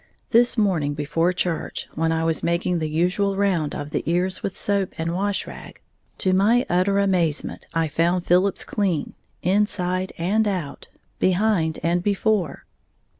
This 0.31 0.57
morning 0.57 0.95
before 0.95 1.31
church, 1.31 1.87
when 1.93 2.11
I 2.11 2.23
was 2.23 2.41
making 2.41 2.79
the 2.79 2.89
usual 2.89 3.37
round 3.37 3.75
of 3.75 3.91
the 3.91 4.01
ears 4.09 4.41
with 4.41 4.57
soap 4.57 4.95
and 4.97 5.13
wash 5.13 5.45
rag, 5.45 5.79
to 6.17 6.33
my 6.33 6.65
utter 6.71 6.97
amazement 6.97 7.67
I 7.75 7.87
found 7.87 8.25
Philip's 8.25 8.63
clean, 8.65 9.13
inside 9.43 10.11
and 10.17 10.47
out, 10.47 10.87
behind 11.19 11.77
and 11.83 12.01
before. 12.01 12.65